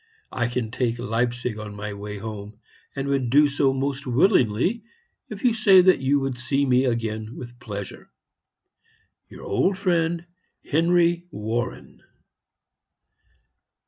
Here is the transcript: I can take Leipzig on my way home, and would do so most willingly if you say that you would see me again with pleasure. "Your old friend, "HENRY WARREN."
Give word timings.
I 0.31 0.47
can 0.47 0.71
take 0.71 0.97
Leipzig 0.97 1.59
on 1.59 1.75
my 1.75 1.93
way 1.93 2.17
home, 2.17 2.57
and 2.95 3.07
would 3.07 3.29
do 3.29 3.47
so 3.47 3.71
most 3.71 4.07
willingly 4.07 4.83
if 5.29 5.43
you 5.43 5.53
say 5.53 5.79
that 5.79 5.99
you 5.99 6.19
would 6.19 6.39
see 6.39 6.65
me 6.65 6.85
again 6.85 7.35
with 7.35 7.59
pleasure. 7.59 8.09
"Your 9.29 9.43
old 9.43 9.77
friend, 9.77 10.25
"HENRY 10.63 11.27
WARREN." 11.29 12.01